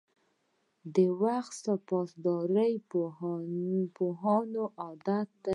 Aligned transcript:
•د 0.95 0.97
وخت 1.23 1.63
پاسداري 1.87 2.73
د 2.91 2.93
پوهانو 3.95 4.63
عادت 4.81 5.29
دی. 5.43 5.49